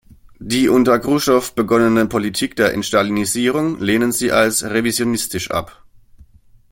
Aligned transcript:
Die 0.39 0.67
unter 0.67 0.97
Chruschtschow 0.97 1.53
begonnene 1.53 2.07
Politik 2.07 2.55
der 2.55 2.73
Entstalinisierung 2.73 3.79
lehnen 3.79 4.11
sie 4.11 4.31
als 4.31 4.63
"revisionistisch" 4.63 5.51
ab. 5.51 5.83